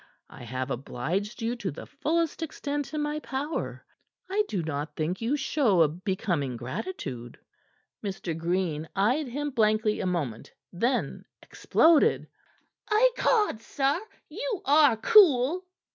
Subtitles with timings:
[0.31, 3.85] I have obliged you to the fullest extent in my power.
[4.27, 7.37] I do not think you show a becoming gratitude."
[8.03, 8.35] Mr.
[8.35, 12.27] Green eyed him blankly a moment; then exploded.
[12.91, 14.01] "Ecod, sir!
[14.27, 15.65] You are cool."